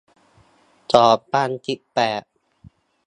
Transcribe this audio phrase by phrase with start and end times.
[0.93, 2.21] สองพันสิบแปด